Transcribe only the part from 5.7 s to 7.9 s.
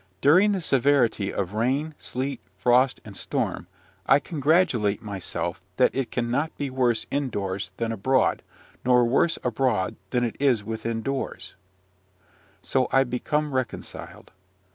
that it cannot be worse indoors